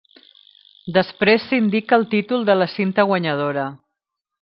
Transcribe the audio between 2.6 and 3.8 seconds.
la cinta guanyadora.